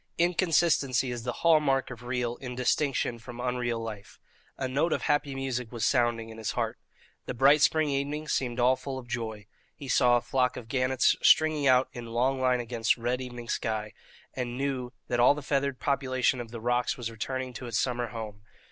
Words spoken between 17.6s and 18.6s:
its summer home.